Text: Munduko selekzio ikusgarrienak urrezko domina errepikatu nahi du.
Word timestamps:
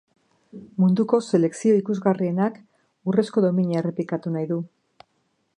Munduko 0.83 1.19
selekzio 1.25 1.75
ikusgarrienak 1.81 2.59
urrezko 3.13 3.47
domina 3.49 3.81
errepikatu 3.83 4.37
nahi 4.39 4.53
du. 4.55 4.63